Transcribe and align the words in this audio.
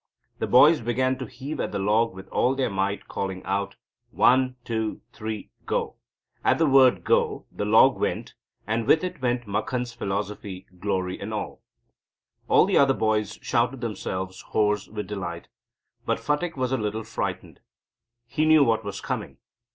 The 0.39 0.47
boys 0.47 0.81
began 0.81 1.19
to 1.19 1.27
heave 1.27 1.59
at 1.59 1.71
the 1.71 1.77
log 1.77 2.15
with 2.15 2.27
all 2.29 2.55
their 2.55 2.71
might, 2.71 3.07
calling 3.07 3.43
out, 3.43 3.75
"One, 4.09 4.55
two, 4.65 5.01
three, 5.13 5.51
go," 5.67 5.95
At 6.43 6.57
the 6.57 6.65
word 6.65 7.03
"go" 7.03 7.45
the 7.51 7.65
log 7.65 7.99
went; 7.99 8.33
and 8.65 8.87
with 8.87 9.03
it 9.03 9.21
went 9.21 9.45
Makhan's 9.45 9.93
philosophy, 9.93 10.65
glory 10.79 11.19
and 11.19 11.31
all. 11.31 11.61
All 12.47 12.65
the 12.65 12.79
other 12.79 12.95
boys 12.95 13.37
shouted 13.43 13.81
themselves 13.81 14.41
hoarse 14.41 14.87
with 14.87 15.05
delight. 15.05 15.49
But 16.03 16.19
Phatik 16.19 16.57
was 16.57 16.71
a 16.71 16.77
little 16.77 17.03
frightened. 17.03 17.59
He 18.25 18.45
knew 18.47 18.63
what 18.63 18.83
was 18.83 19.01
coming. 19.01 19.37